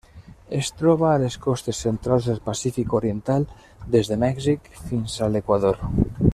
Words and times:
Es 0.59 0.69
troba 0.77 1.05
a 1.09 1.19
les 1.23 1.37
costes 1.43 1.81
centrals 1.87 2.29
del 2.31 2.41
Pacífic 2.47 2.97
oriental: 3.01 3.47
des 3.97 4.11
de 4.13 4.21
Mèxic 4.27 4.73
fins 4.89 5.23
a 5.27 5.33
l'Equador. 5.35 5.83